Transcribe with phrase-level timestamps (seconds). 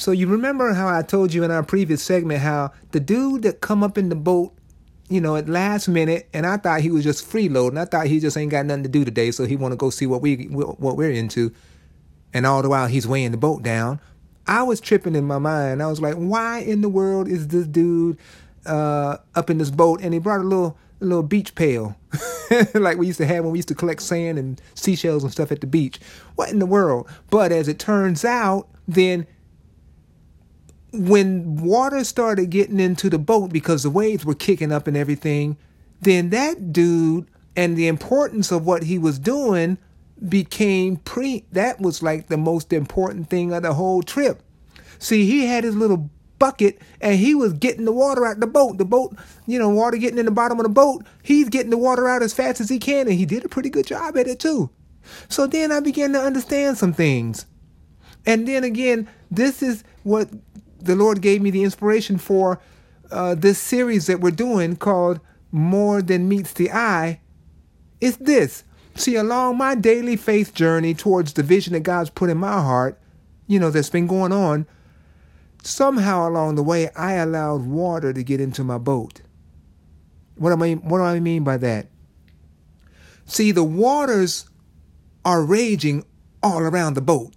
[0.00, 3.60] So you remember how I told you in our previous segment how the dude that
[3.60, 4.54] come up in the boat,
[5.10, 7.78] you know, at last minute, and I thought he was just freeloading.
[7.78, 9.90] I thought he just ain't got nothing to do today, so he want to go
[9.90, 11.52] see what we what we're into.
[12.32, 14.00] And all the while he's weighing the boat down,
[14.46, 15.82] I was tripping in my mind.
[15.82, 18.16] I was like, why in the world is this dude
[18.64, 20.00] uh, up in this boat?
[20.00, 21.94] And he brought a little a little beach pail,
[22.74, 25.52] like we used to have when we used to collect sand and seashells and stuff
[25.52, 26.00] at the beach.
[26.36, 27.06] What in the world?
[27.28, 29.26] But as it turns out, then
[30.92, 35.56] when water started getting into the boat because the waves were kicking up and everything,
[36.00, 39.78] then that dude and the importance of what he was doing
[40.28, 44.42] became pre that was like the most important thing of the whole trip.
[44.98, 48.78] See, he had his little bucket and he was getting the water out the boat.
[48.78, 51.04] The boat, you know, water getting in the bottom of the boat.
[51.22, 53.70] He's getting the water out as fast as he can and he did a pretty
[53.70, 54.70] good job at it too.
[55.28, 57.46] So then I began to understand some things.
[58.26, 60.28] And then again, this is what
[60.82, 62.60] the Lord gave me the inspiration for
[63.10, 67.20] uh, this series that we're doing called More Than Meets the Eye.
[68.00, 68.64] It's this
[69.00, 72.98] See, along my daily faith journey towards the vision that God's put in my heart,
[73.46, 74.66] you know, that's been going on,
[75.62, 79.22] somehow along the way, I allowed water to get into my boat.
[80.34, 81.86] What, am I, what do I mean by that?
[83.24, 84.48] See, the waters
[85.24, 86.04] are raging
[86.42, 87.34] all around the boat.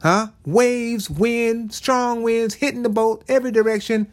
[0.00, 0.28] Huh?
[0.46, 4.10] Waves, wind, strong winds hitting the boat every direction.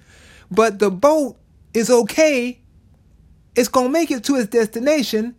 [0.50, 1.38] But the boat
[1.74, 2.60] is okay.
[3.56, 5.36] It's going to make it to its destination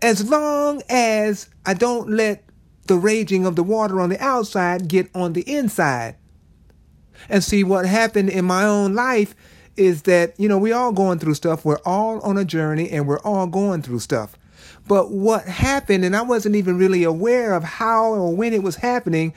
[0.00, 2.44] as long as I don't let
[2.86, 6.16] the raging of the water on the outside get on the inside.
[7.28, 9.34] And see what happened in my own life
[9.76, 11.64] is that, you know, we all going through stuff.
[11.64, 14.36] We're all on a journey and we're all going through stuff.
[14.88, 18.76] But what happened, and I wasn't even really aware of how or when it was
[18.76, 19.34] happening,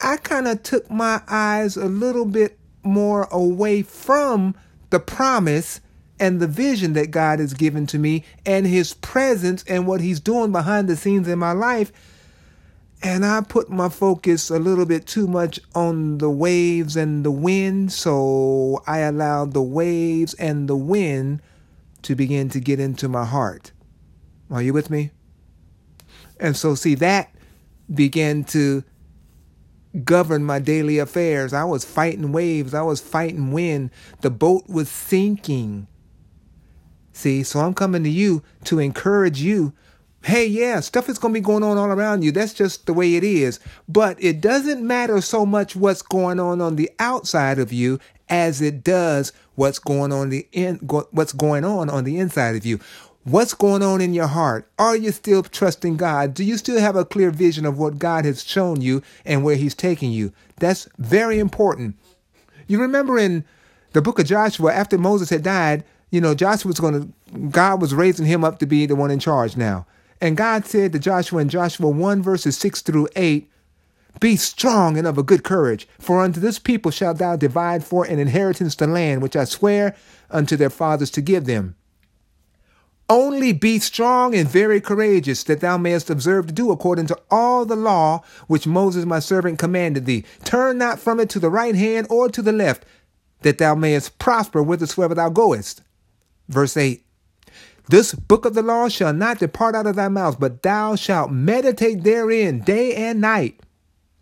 [0.00, 4.54] I kind of took my eyes a little bit more away from
[4.90, 5.80] the promise
[6.18, 10.20] and the vision that God has given to me and his presence and what he's
[10.20, 11.92] doing behind the scenes in my life.
[13.02, 17.30] And I put my focus a little bit too much on the waves and the
[17.30, 17.92] wind.
[17.92, 21.40] So I allowed the waves and the wind
[22.02, 23.72] to begin to get into my heart.
[24.50, 25.10] Are you with me?
[26.38, 27.32] And so, see, that
[27.92, 28.84] began to
[30.04, 31.52] govern my daily affairs.
[31.52, 33.90] I was fighting waves, I was fighting wind.
[34.20, 35.86] The boat was sinking.
[37.12, 39.72] See, so I'm coming to you to encourage you.
[40.22, 42.30] Hey, yeah, stuff is going to be going on all around you.
[42.30, 43.58] That's just the way it is.
[43.88, 48.60] But it doesn't matter so much what's going on on the outside of you as
[48.60, 50.76] it does what's going on the in
[51.10, 52.78] what's going on on the inside of you.
[53.24, 54.66] What's going on in your heart?
[54.78, 56.32] Are you still trusting God?
[56.32, 59.56] Do you still have a clear vision of what God has shown you and where
[59.56, 60.32] He's taking you?
[60.58, 61.96] That's very important.
[62.66, 63.44] You remember in
[63.92, 67.82] the book of Joshua, after Moses had died, you know, Joshua was going to, God
[67.82, 69.86] was raising him up to be the one in charge now.
[70.22, 73.50] And God said to Joshua in Joshua 1 verses 6 through 8,
[74.18, 78.06] Be strong and of a good courage, for unto this people shalt thou divide for
[78.06, 79.94] an inheritance the land which I swear
[80.30, 81.76] unto their fathers to give them.
[83.10, 87.66] Only be strong and very courageous, that thou mayest observe to do according to all
[87.66, 90.24] the law which Moses my servant commanded thee.
[90.44, 92.84] Turn not from it to the right hand or to the left,
[93.42, 95.82] that thou mayest prosper whithersoever thou goest.
[96.48, 97.04] Verse 8
[97.88, 101.32] This book of the law shall not depart out of thy mouth, but thou shalt
[101.32, 103.60] meditate therein day and night,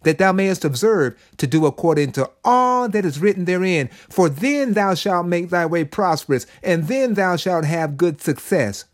[0.02, 3.88] that thou mayest observe to do according to all that is written therein.
[4.08, 8.84] For then thou shalt make thy way prosperous, and then thou shalt have good success.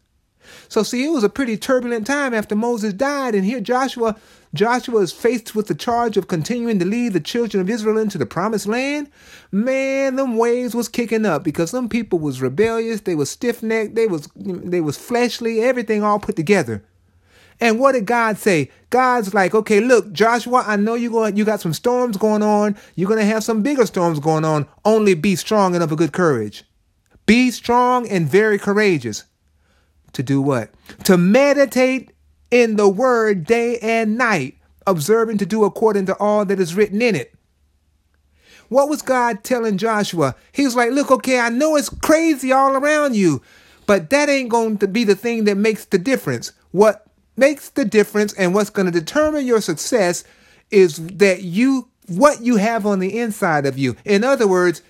[0.68, 4.16] So see, it was a pretty turbulent time after Moses died, and here Joshua
[4.52, 8.18] Joshua is faced with the charge of continuing to lead the children of Israel into
[8.18, 9.10] the promised land.
[9.50, 14.06] Man, them waves was kicking up because some people was rebellious, they was stiff-necked, they
[14.06, 16.84] was they was fleshly, everything all put together.
[17.60, 18.70] And what did God say?
[18.90, 22.76] God's like, okay, look, Joshua, I know you going you got some storms going on.
[22.94, 24.66] You're gonna have some bigger storms going on.
[24.84, 26.64] Only be strong and of a good courage.
[27.26, 29.24] Be strong and very courageous.
[30.12, 30.70] To do what?
[31.04, 32.12] To meditate
[32.50, 34.56] in the word day and night,
[34.86, 37.34] observing to do according to all that is written in it.
[38.68, 40.36] What was God telling Joshua?
[40.52, 43.42] He was like, Look, okay, I know it's crazy all around you,
[43.86, 46.52] but that ain't going to be the thing that makes the difference.
[46.70, 47.03] What
[47.36, 50.24] makes the difference and what's going to determine your success
[50.70, 53.96] is that you, what you have on the inside of you.
[54.04, 54.82] In other words,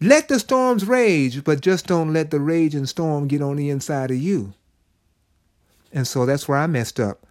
[0.00, 4.10] let the storms rage, but just don't let the raging storm get on the inside
[4.10, 4.52] of you.
[5.92, 7.26] And so that's where I messed up.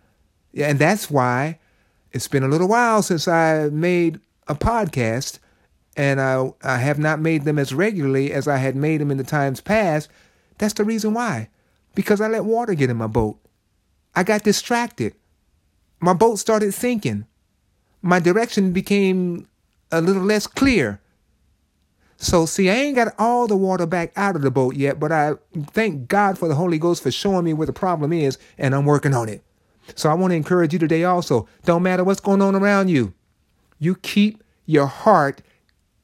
[0.55, 1.59] And that's why
[2.11, 5.39] it's been a little while since I made a podcast
[5.97, 9.17] and I, I have not made them as regularly as I had made them in
[9.17, 10.09] the times past,
[10.57, 11.49] that's the reason why.
[11.95, 13.37] Because I let water get in my boat.
[14.15, 15.15] I got distracted.
[15.99, 17.25] My boat started sinking.
[18.01, 19.47] My direction became
[19.91, 20.99] a little less clear.
[22.17, 25.11] So, see, I ain't got all the water back out of the boat yet, but
[25.11, 25.33] I
[25.71, 28.85] thank God for the Holy Ghost for showing me where the problem is, and I'm
[28.85, 29.43] working on it.
[29.95, 31.47] So, I want to encourage you today also.
[31.65, 33.13] Don't matter what's going on around you,
[33.79, 35.41] you keep your heart,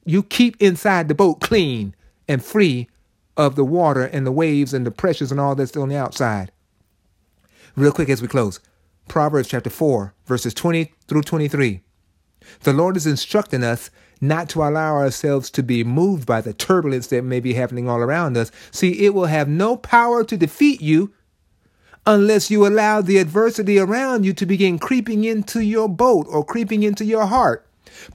[0.04, 1.94] you keep inside the boat clean
[2.26, 2.88] and free
[3.36, 6.50] of the water and the waves and the pressures and all that's on the outside.
[7.78, 8.58] Real quick as we close
[9.06, 11.80] Proverbs chapter 4, verses 20 through 23.
[12.64, 13.88] The Lord is instructing us
[14.20, 18.00] not to allow ourselves to be moved by the turbulence that may be happening all
[18.00, 18.50] around us.
[18.72, 21.12] See, it will have no power to defeat you
[22.04, 26.82] unless you allow the adversity around you to begin creeping into your boat or creeping
[26.82, 27.64] into your heart.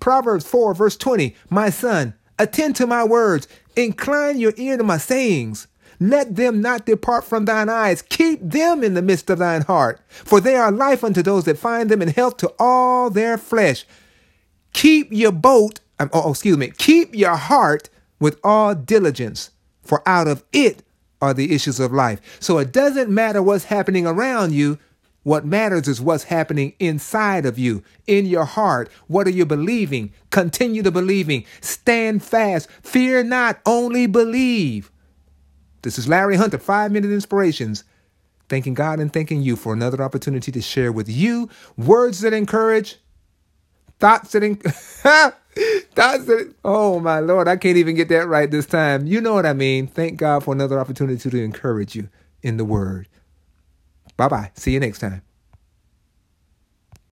[0.02, 4.98] Proverbs 4, verse 20 My son, attend to my words, incline your ear to my
[4.98, 5.68] sayings.
[6.04, 8.02] Let them not depart from thine eyes.
[8.02, 11.58] Keep them in the midst of thine heart, for they are life unto those that
[11.58, 13.86] find them and health to all their flesh.
[14.74, 17.90] Keep your boat, um, oh, excuse me, keep your heart
[18.20, 19.52] with all diligence,
[19.82, 20.84] for out of it
[21.22, 22.20] are the issues of life.
[22.42, 24.80] So it doesn't matter what's happening around you.
[25.24, 28.92] What matters is what's happening inside of you, in your heart.
[29.08, 30.12] What are you believing?
[30.32, 31.46] Continue to believing.
[31.62, 32.70] Stand fast.
[32.82, 34.92] Fear not, only believe.
[35.84, 37.84] This is Larry Hunter, Five Minute Inspirations.
[38.50, 42.98] Thanking God and thanking you for another opportunity to share with you words that encourage,
[44.00, 44.74] thoughts that encourage.
[45.94, 49.06] Thoughts that, oh my Lord, I can't even get that right this time.
[49.06, 49.86] You know what I mean.
[49.86, 52.10] Thank God for another opportunity to encourage you
[52.42, 53.08] in the word.
[54.18, 54.52] Bye bye.
[54.56, 55.22] See you next time.